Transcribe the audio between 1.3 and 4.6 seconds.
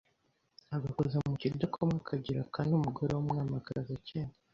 kidakomwa Akagira kane Umugore w’umwami akaza Akenda